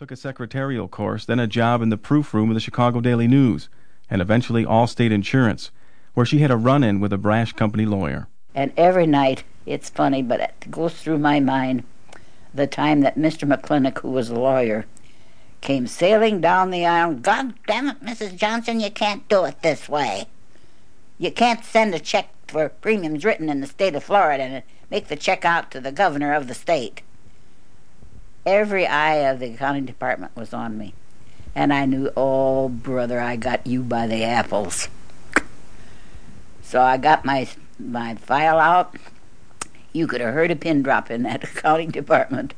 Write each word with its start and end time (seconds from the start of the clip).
took 0.00 0.10
a 0.10 0.16
secretarial 0.16 0.88
course, 0.88 1.26
then 1.26 1.38
a 1.38 1.46
job 1.46 1.82
in 1.82 1.90
the 1.90 1.96
proof 1.98 2.32
room 2.32 2.48
of 2.48 2.54
the 2.54 2.60
Chicago 2.60 3.02
Daily 3.02 3.28
News, 3.28 3.68
and 4.08 4.22
eventually 4.22 4.64
Allstate 4.64 5.10
Insurance, 5.10 5.70
where 6.14 6.24
she 6.24 6.38
had 6.38 6.50
a 6.50 6.56
run 6.56 6.82
in 6.82 7.00
with 7.00 7.12
a 7.12 7.18
brash 7.18 7.52
company 7.52 7.84
lawyer. 7.84 8.26
And 8.54 8.72
every 8.78 9.06
night, 9.06 9.44
it's 9.66 9.90
funny, 9.90 10.22
but 10.22 10.40
it 10.40 10.70
goes 10.70 10.94
through 10.94 11.18
my 11.18 11.38
mind 11.38 11.84
the 12.54 12.66
time 12.66 13.02
that 13.02 13.18
Mr. 13.18 13.46
McClintock, 13.46 13.98
who 13.98 14.10
was 14.10 14.30
a 14.30 14.34
lawyer, 14.34 14.86
came 15.60 15.86
sailing 15.86 16.40
down 16.40 16.70
the 16.70 16.86
aisle. 16.86 17.12
God 17.12 17.52
damn 17.66 17.90
it, 17.90 18.02
Mrs. 18.02 18.36
Johnson, 18.36 18.80
you 18.80 18.90
can't 18.90 19.28
do 19.28 19.44
it 19.44 19.60
this 19.60 19.86
way. 19.86 20.28
You 21.18 21.30
can't 21.30 21.62
send 21.62 21.94
a 21.94 22.00
check 22.00 22.30
for 22.46 22.70
premiums 22.70 23.26
written 23.26 23.50
in 23.50 23.60
the 23.60 23.66
state 23.66 23.94
of 23.94 24.04
Florida 24.04 24.44
and 24.44 24.62
make 24.90 25.08
the 25.08 25.16
check 25.16 25.44
out 25.44 25.70
to 25.72 25.78
the 25.78 25.92
governor 25.92 26.32
of 26.32 26.48
the 26.48 26.54
state 26.54 27.02
every 28.46 28.86
eye 28.86 29.16
of 29.16 29.38
the 29.38 29.54
accounting 29.54 29.84
department 29.84 30.34
was 30.36 30.52
on 30.52 30.78
me. 30.78 30.94
And 31.54 31.72
I 31.72 31.84
knew, 31.84 32.10
oh, 32.16 32.68
brother, 32.68 33.20
I 33.20 33.36
got 33.36 33.66
you 33.66 33.82
by 33.82 34.06
the 34.06 34.22
apples. 34.22 34.88
So 36.62 36.80
I 36.80 36.96
got 36.96 37.24
my 37.24 37.48
my 37.78 38.14
file 38.14 38.58
out. 38.58 38.94
You 39.92 40.06
could 40.06 40.20
have 40.20 40.34
heard 40.34 40.50
a 40.50 40.56
pin 40.56 40.82
drop 40.82 41.10
in 41.10 41.22
that 41.24 41.42
accounting 41.56 41.90
department. 41.90 42.54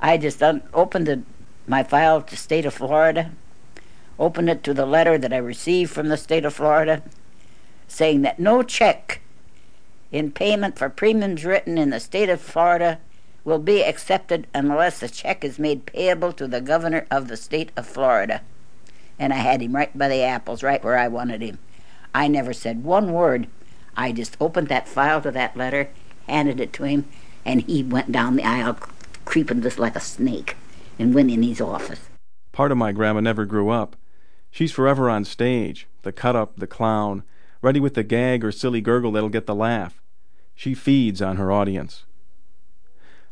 I 0.00 0.16
just 0.16 0.42
un- 0.42 0.62
opened 0.72 1.06
the, 1.06 1.22
my 1.66 1.82
file 1.82 2.22
to 2.22 2.36
state 2.36 2.64
of 2.64 2.74
Florida, 2.74 3.32
opened 4.18 4.48
it 4.48 4.62
to 4.64 4.74
the 4.74 4.86
letter 4.86 5.18
that 5.18 5.32
I 5.32 5.38
received 5.38 5.90
from 5.92 6.08
the 6.08 6.16
state 6.16 6.44
of 6.44 6.54
Florida, 6.54 7.02
saying 7.88 8.22
that 8.22 8.38
no 8.38 8.62
check 8.62 9.20
in 10.10 10.30
payment 10.30 10.78
for 10.78 10.88
premiums 10.88 11.44
written 11.44 11.76
in 11.76 11.90
the 11.90 12.00
state 12.00 12.28
of 12.28 12.40
Florida 12.40 12.98
will 13.44 13.58
be 13.58 13.82
accepted 13.82 14.46
unless 14.54 15.00
the 15.00 15.08
check 15.08 15.44
is 15.44 15.58
made 15.58 15.86
payable 15.86 16.32
to 16.32 16.48
the 16.48 16.60
governor 16.60 17.06
of 17.10 17.28
the 17.28 17.36
state 17.36 17.70
of 17.76 17.86
Florida. 17.86 18.40
And 19.18 19.32
I 19.32 19.36
had 19.36 19.60
him 19.60 19.76
right 19.76 19.96
by 19.96 20.08
the 20.08 20.22
apples, 20.22 20.62
right 20.62 20.82
where 20.82 20.98
I 20.98 21.08
wanted 21.08 21.42
him. 21.42 21.58
I 22.14 22.26
never 22.26 22.52
said 22.52 22.84
one 22.84 23.12
word. 23.12 23.48
I 23.96 24.12
just 24.12 24.36
opened 24.40 24.68
that 24.68 24.88
file 24.88 25.20
to 25.22 25.30
that 25.32 25.56
letter, 25.56 25.90
handed 26.26 26.60
it 26.60 26.72
to 26.74 26.84
him, 26.84 27.08
and 27.44 27.62
he 27.62 27.82
went 27.82 28.10
down 28.10 28.36
the 28.36 28.44
aisle, 28.44 28.78
creeping 29.24 29.62
just 29.62 29.78
like 29.78 29.94
a 29.94 30.00
snake, 30.00 30.56
and 30.98 31.14
went 31.14 31.30
in 31.30 31.42
his 31.42 31.60
office. 31.60 32.08
Part 32.52 32.72
of 32.72 32.78
my 32.78 32.92
grandma 32.92 33.20
never 33.20 33.44
grew 33.44 33.68
up. 33.68 33.96
She's 34.50 34.72
forever 34.72 35.10
on 35.10 35.24
stage, 35.24 35.86
the 36.02 36.12
cut 36.12 36.36
up, 36.36 36.56
the 36.56 36.66
clown, 36.66 37.24
ready 37.60 37.80
with 37.80 37.94
the 37.94 38.04
gag 38.04 38.44
or 38.44 38.52
silly 38.52 38.80
gurgle 38.80 39.12
that'll 39.12 39.28
get 39.28 39.46
the 39.46 39.54
laugh. 39.54 40.00
She 40.54 40.74
feeds 40.74 41.20
on 41.20 41.36
her 41.36 41.50
audience. 41.50 42.04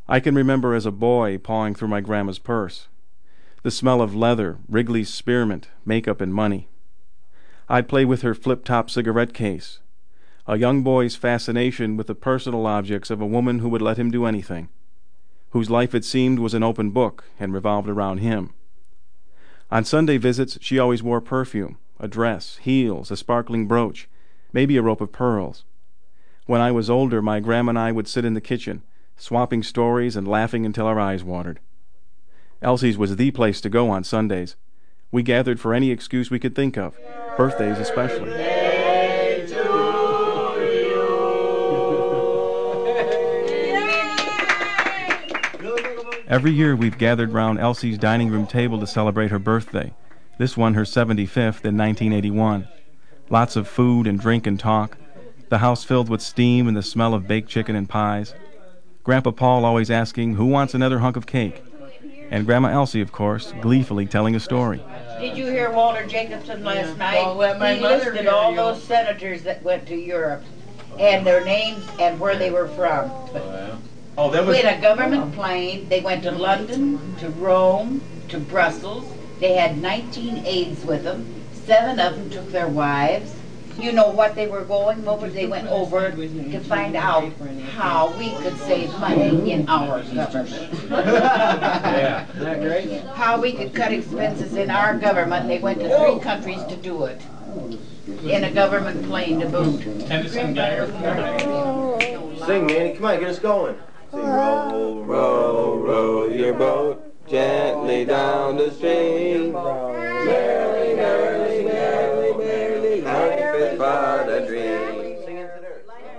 I 0.08 0.19
can 0.19 0.34
remember 0.34 0.75
as 0.75 0.84
a 0.84 0.91
boy 0.91 1.39
pawing 1.39 1.75
through 1.75 1.89
my 1.89 2.00
grandma's 2.00 2.41
purse. 2.41 2.89
The 3.62 3.70
smell 3.70 4.03
of 4.03 4.14
leather, 4.14 4.59
Wrigley's 4.69 5.12
spearmint, 5.12 5.69
makeup, 5.84 6.20
and 6.20 6.34
money. 6.34 6.69
I'd 7.69 7.89
play 7.89 8.05
with 8.05 8.22
her 8.22 8.34
flip 8.34 8.64
top 8.64 8.91
cigarette 8.91 9.33
case. 9.33 9.78
A 10.48 10.59
young 10.59 10.83
boy's 10.83 11.14
fascination 11.14 11.97
with 11.97 12.09
the 12.09 12.17
personal 12.17 12.67
objects 12.67 13.11
of 13.11 13.20
a 13.20 13.27
woman 13.27 13.61
who 13.61 13.69
would 13.69 13.81
let 13.81 13.97
him 13.97 14.11
do 14.11 14.27
anything, 14.27 14.69
whose 15.50 15.70
life 15.70 15.94
it 15.94 16.05
seemed 16.05 16.41
was 16.41 16.55
an 16.55 16.64
open 16.64 16.91
book 16.91 17.25
and 17.39 17.55
revolved 17.55 17.89
around 17.89 18.19
him. 18.19 18.53
On 19.70 19.84
Sunday 19.84 20.16
visits, 20.16 20.59
she 20.61 20.81
always 20.81 21.03
wore 21.03 21.20
perfume, 21.20 21.78
a 22.00 22.09
dress, 22.09 22.56
heels, 22.56 23.12
a 23.12 23.16
sparkling 23.16 23.69
brooch, 23.69 24.09
maybe 24.53 24.77
a 24.77 24.83
rope 24.83 25.00
of 25.00 25.12
pearls. 25.12 25.64
When 26.47 26.61
I 26.61 26.72
was 26.72 26.91
older, 26.91 27.22
my 27.22 27.39
grandma 27.39 27.70
and 27.70 27.78
I 27.78 27.92
would 27.92 28.09
sit 28.09 28.25
in 28.25 28.34
the 28.34 28.41
kitchen 28.41 28.83
swapping 29.17 29.63
stories 29.63 30.17
and 30.17 30.27
laughing 30.27 30.67
until 30.67 30.87
our 30.87 30.99
eyes 31.01 31.25
watered. 31.25 31.61
Elsie's 32.61 32.99
was 32.99 33.17
the 33.17 33.31
place 33.31 33.61
to 33.61 33.69
go 33.69 33.91
on 33.91 34.05
Sundays. 34.05 34.57
We 35.11 35.23
gathered 35.23 35.61
for 35.61 35.75
any 35.75 35.91
excuse 35.91 36.31
we 36.31 36.39
could 36.39 36.55
think 36.55 36.77
of, 36.79 36.97
birthdays 37.37 37.79
especially. 37.79 38.33
Every 46.33 46.53
year 46.53 46.75
we've 46.75 46.97
gathered 46.97 47.33
round 47.33 47.59
Elsie's 47.59 47.99
dining 47.99 48.31
room 48.31 48.47
table 48.47 48.81
to 48.81 48.87
celebrate 48.87 49.31
her 49.31 49.39
birthday. 49.39 49.93
This 50.39 50.56
one 50.56 50.72
her 50.72 50.84
75th 50.84 51.62
in 51.67 51.77
1981. 51.77 52.67
Lots 53.28 53.55
of 53.55 53.69
food 53.69 54.06
and 54.06 54.19
drink 54.19 54.47
and 54.47 54.59
talk. 54.59 54.97
The 55.51 55.59
house 55.59 55.84
filled 55.84 56.09
with 56.09 56.22
steam 56.22 56.69
and 56.69 56.75
the 56.75 56.83
smell 56.83 57.12
of 57.12 57.28
baked 57.28 57.51
chicken 57.51 57.77
and 57.77 57.87
pies. 57.87 58.34
Grandpa 59.05 59.33
Paul 59.33 59.65
always 59.65 59.91
asking, 59.91 60.37
Who 60.37 60.47
wants 60.47 60.75
another 60.75 61.01
hunk 61.01 61.17
of 61.17 61.27
cake? 61.27 61.63
And 62.31 62.47
Grandma 62.47 62.69
Elsie, 62.69 63.01
of 63.01 63.11
course, 63.11 63.53
gleefully 63.61 64.07
telling 64.07 64.37
a 64.37 64.41
story. 64.41 64.81
Did 65.21 65.37
you 65.37 65.47
hear 65.47 65.71
Walter 65.71 66.07
Jacobson 66.07 66.63
last 66.63 66.97
night? 66.99 67.15
Well, 67.15 67.35
let 67.35 67.59
my 67.59 67.75
he 67.75 67.81
mother 67.81 67.97
listed 67.97 68.21
hear 68.23 68.31
all 68.31 68.51
you. 68.51 68.57
those 68.57 68.83
senators 68.83 69.43
that 69.43 69.63
went 69.63 69.87
to 69.89 69.97
Europe 69.97 70.45
and 71.01 71.27
their 71.27 71.45
names 71.45 71.85
and 71.99 72.19
where 72.21 72.37
they 72.37 72.51
were 72.51 72.69
from. 72.69 73.11
Oh, 74.17 74.31
that 74.31 74.47
was 74.47 74.59
In 74.59 74.67
a 74.67 74.81
government 74.81 75.34
plane, 75.34 75.89
they 75.89 76.01
went 76.01 76.23
to 76.23 76.31
London, 76.31 77.17
to 77.17 77.29
Rome, 77.31 78.03
to 78.29 78.39
Brussels. 78.39 79.05
They 79.41 79.55
had 79.55 79.79
19 79.79 80.45
aides 80.47 80.84
with 80.84 81.03
them. 81.03 81.27
Seven 81.53 81.99
of 81.99 82.17
them 82.17 82.31
took 82.31 82.53
their 82.53 82.69
wives. 82.69 83.34
You 83.78 83.93
know 83.93 84.10
what 84.10 84.34
they 84.34 84.47
were 84.47 84.65
going 84.65 85.06
over? 85.09 85.28
They 85.28 85.47
went 85.47 85.69
over 85.69 86.10
to 86.10 86.60
find 86.60 86.94
out 86.97 87.33
how 87.71 88.15
we 88.19 88.31
could 88.37 88.56
save 88.59 88.91
money 88.99 89.53
in 89.53 89.69
our 89.69 90.03
government. 90.03 90.72
Isn't 90.72 90.91
that 90.91 92.60
great? 92.60 93.03
How 93.15 93.41
we 93.41 93.53
could 93.53 93.75
cut 93.75 93.93
expenses 93.93 94.55
in 94.55 94.71
our 94.71 94.97
government. 94.97 95.49
They 95.49 95.59
went 95.59 95.81
to 95.81 95.88
three 95.99 96.19
countries 96.21 96.62
to 96.65 96.77
do 96.77 97.05
it. 97.05 97.21
In 98.25 98.44
a 98.44 98.50
government 98.50 99.05
plane 99.06 99.41
to 99.41 99.49
boot. 99.49 99.81
Tennyson 100.06 100.54
Geyer. 100.54 100.87
Sing, 102.47 102.66
Manny. 102.66 102.94
Come 102.94 103.04
on, 103.04 103.21
get 103.21 103.28
us 103.28 103.39
going. 103.39 103.77
Sing, 104.10 104.21
row, 104.21 105.03
row, 105.03 105.77
row 105.77 106.27
your 106.27 106.54
boat 106.54 107.00
gently 107.28 108.04
down 108.04 108.56
the 108.56 108.71
stream. 108.72 109.54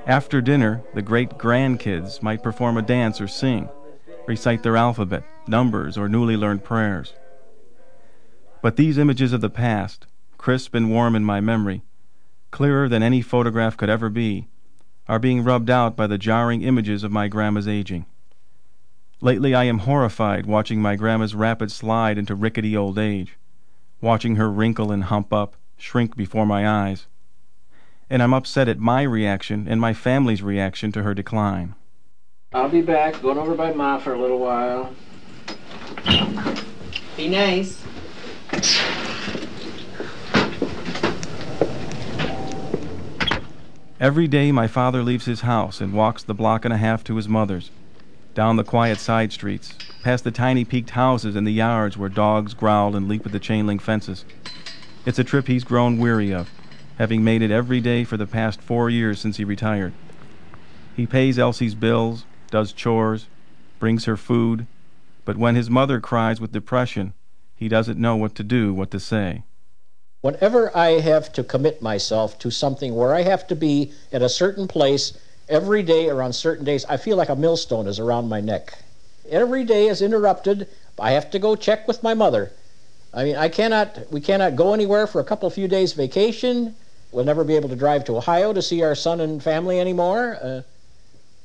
After 0.06 0.42
dinner, 0.42 0.84
the 0.94 1.02
great 1.02 1.38
grandkids 1.38 2.22
might 2.22 2.44
perform 2.44 2.76
a 2.76 2.82
dance 2.82 3.22
or 3.22 3.28
sing, 3.28 3.70
recite 4.28 4.62
their 4.62 4.76
alphabet, 4.76 5.24
numbers, 5.48 5.98
or 5.98 6.10
newly 6.10 6.36
learned 6.36 6.66
prayers. 6.66 7.14
But 8.62 8.76
these 8.76 8.98
images 8.98 9.32
of 9.32 9.40
the 9.40 9.50
past, 9.50 10.06
crisp 10.38 10.76
and 10.76 10.92
warm 10.92 11.16
in 11.16 11.24
my 11.24 11.40
memory, 11.40 11.84
clearer 12.52 12.90
than 12.90 13.02
any 13.02 13.22
photograph 13.22 13.78
could 13.78 13.90
ever 13.90 14.10
be, 14.10 14.50
are 15.08 15.20
being 15.20 15.42
rubbed 15.42 15.70
out 15.70 15.96
by 15.96 16.08
the 16.08 16.18
jarring 16.18 16.64
images 16.64 17.06
of 17.06 17.12
my 17.12 17.30
grandma's 17.30 17.68
aging. 17.68 18.06
Lately, 19.22 19.56
I 19.56 19.64
am 19.64 19.80
horrified 19.80 20.46
watching 20.46 20.82
my 20.82 20.98
grandma's 20.98 21.34
rapid 21.34 21.72
slide 21.72 22.18
into 22.18 22.36
rickety 22.36 22.76
old 22.76 23.00
age, 23.00 23.38
watching 24.02 24.36
her 24.36 24.52
wrinkle 24.52 24.92
and 24.92 25.06
hump 25.06 25.32
up, 25.32 25.56
shrink 25.78 26.18
before 26.18 26.46
my 26.46 26.68
eyes. 26.68 27.08
And 28.10 28.22
I'm 28.22 28.34
upset 28.34 28.68
at 28.68 28.80
my 28.80 29.02
reaction 29.04 29.68
and 29.68 29.80
my 29.80 29.94
family's 29.94 30.42
reaction 30.42 30.92
to 30.92 31.04
her 31.04 31.14
decline. 31.14 31.76
I'll 32.54 32.70
be 32.70 32.82
back, 32.82 33.22
going 33.22 33.38
over 33.38 33.56
by 33.56 33.74
Ma 33.74 33.98
for 33.98 34.14
a 34.14 34.20
little 34.22 34.40
while. 34.40 34.94
Be 37.18 37.28
nice. 37.28 37.82
Every 44.00 44.28
day 44.28 44.52
my 44.52 44.68
father 44.68 45.02
leaves 45.02 45.26
his 45.26 45.42
house 45.42 45.80
and 45.80 45.94
walks 45.94 46.24
the 46.24 46.34
block 46.34 46.66
and 46.66 46.74
a 46.74 46.78
half 46.78 47.04
to 47.06 47.16
his 47.16 47.30
mother's, 47.30 47.72
down 48.36 48.58
the 48.58 48.64
quiet 48.64 49.00
side 49.00 49.32
streets, 49.32 49.74
past 50.04 50.26
the 50.26 50.32
tiny 50.32 50.66
peaked 50.66 50.90
houses 50.90 51.36
and 51.36 51.48
the 51.48 51.52
yards 51.52 51.98
where 51.98 52.10
dogs 52.10 52.54
growl 52.54 52.96
and 52.96 53.08
leap 53.08 53.26
at 53.26 53.32
the 53.32 53.40
chain 53.40 53.66
link 53.66 53.82
fences. 53.82 54.26
It's 55.06 55.20
a 55.20 55.24
trip 55.24 55.48
he's 55.48 55.64
grown 55.64 55.98
weary 56.00 56.34
of, 56.34 56.52
having 56.98 57.24
made 57.24 57.42
it 57.42 57.52
every 57.52 57.82
day 57.82 58.04
for 58.04 58.18
the 58.18 58.28
past 58.28 58.62
four 58.62 58.90
years 58.90 59.20
since 59.20 59.38
he 59.38 59.44
retired. 59.44 59.94
He 60.96 61.08
pays 61.08 61.40
Elsie's 61.40 61.76
bills, 61.76 62.26
does 62.52 62.72
chores, 62.72 63.28
brings 63.80 64.06
her 64.06 64.18
food, 64.18 64.68
but 65.26 65.38
when 65.38 65.56
his 65.56 65.70
mother 65.70 66.00
cries 66.00 66.40
with 66.40 66.52
depression, 66.52 67.14
he 67.56 67.68
doesn't 67.68 68.00
know 68.00 68.16
what 68.16 68.36
to 68.36 68.44
do, 68.44 68.74
what 68.74 68.92
to 68.92 69.00
say. 69.00 69.44
Whenever 70.22 70.76
I 70.76 71.00
have 71.02 71.34
to 71.34 71.44
commit 71.44 71.82
myself 71.82 72.40
to 72.40 72.52
something 72.52 72.96
where 72.96 73.14
I 73.14 73.24
have 73.24 73.48
to 73.48 73.56
be 73.56 73.92
at 74.12 74.22
a 74.22 74.30
certain 74.30 74.68
place 74.68 75.18
every 75.50 75.84
day 75.84 76.10
or 76.10 76.22
on 76.22 76.32
certain 76.32 76.64
days, 76.64 76.86
I 76.86 76.98
feel 76.98 77.18
like 77.18 77.30
a 77.30 77.36
millstone 77.36 77.88
is 77.88 78.00
around 78.00 78.30
my 78.30 78.40
neck. 78.40 78.78
Every 79.30 79.64
day 79.64 79.88
is 79.88 80.02
interrupted. 80.02 80.68
I 81.00 81.12
have 81.12 81.32
to 81.32 81.40
go 81.40 81.56
check 81.56 81.88
with 81.88 82.04
my 82.04 82.14
mother. 82.14 82.52
I 83.14 83.24
mean, 83.24 83.36
I 83.36 83.50
cannot, 83.50 84.12
we 84.12 84.22
cannot 84.22 84.56
go 84.56 84.74
anywhere 84.74 85.08
for 85.08 85.20
a 85.20 85.24
couple 85.24 85.50
few 85.50 85.68
days 85.68 85.94
vacation. 85.94 86.76
We'll 87.14 87.26
never 87.26 87.44
be 87.44 87.56
able 87.56 87.70
to 87.70 87.76
drive 87.76 88.06
to 88.06 88.18
Ohio 88.18 88.54
to 88.54 88.62
see 88.62 88.82
our 88.82 88.96
son 88.96 89.22
and 89.22 89.42
family 89.42 89.80
anymore. 89.80 90.38
Uh, 90.42 90.62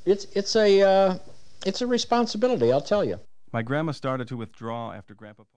it's, 0.06 0.26
it's 0.34 0.56
a, 0.56 0.80
uh, 0.80 1.18
it's 1.66 1.82
a 1.82 1.86
responsibility, 1.86 2.72
I'll 2.72 2.80
tell 2.80 3.04
you. 3.04 3.20
My 3.52 3.62
grandma 3.62 3.92
started 3.92 4.28
to 4.28 4.36
withdraw 4.36 4.92
after 4.92 5.14
Grandpa. 5.14 5.44